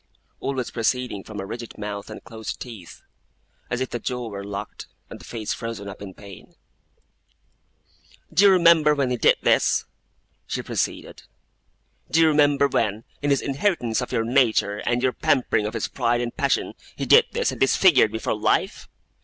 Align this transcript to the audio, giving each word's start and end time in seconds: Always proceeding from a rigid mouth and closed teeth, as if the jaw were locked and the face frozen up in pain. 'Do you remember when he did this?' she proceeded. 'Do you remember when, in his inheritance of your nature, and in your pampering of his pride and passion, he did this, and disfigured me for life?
Always 0.39 0.71
proceeding 0.71 1.23
from 1.23 1.39
a 1.39 1.45
rigid 1.45 1.77
mouth 1.77 2.09
and 2.09 2.23
closed 2.23 2.59
teeth, 2.59 3.03
as 3.69 3.81
if 3.81 3.91
the 3.91 3.99
jaw 3.99 4.29
were 4.29 4.43
locked 4.43 4.87
and 5.11 5.19
the 5.19 5.23
face 5.25 5.53
frozen 5.53 5.87
up 5.87 6.01
in 6.01 6.15
pain. 6.15 6.55
'Do 8.33 8.45
you 8.45 8.49
remember 8.51 8.95
when 8.95 9.11
he 9.11 9.17
did 9.17 9.37
this?' 9.43 9.85
she 10.47 10.63
proceeded. 10.63 11.21
'Do 12.09 12.19
you 12.19 12.27
remember 12.27 12.67
when, 12.67 13.03
in 13.21 13.29
his 13.29 13.41
inheritance 13.43 14.01
of 14.01 14.11
your 14.11 14.25
nature, 14.25 14.79
and 14.85 14.93
in 14.95 15.01
your 15.01 15.13
pampering 15.13 15.67
of 15.67 15.75
his 15.75 15.87
pride 15.87 16.19
and 16.19 16.35
passion, 16.35 16.73
he 16.95 17.05
did 17.05 17.25
this, 17.33 17.51
and 17.51 17.61
disfigured 17.61 18.11
me 18.11 18.17
for 18.17 18.33
life? 18.33 18.89